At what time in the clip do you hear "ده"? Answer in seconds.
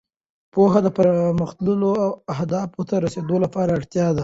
4.15-4.19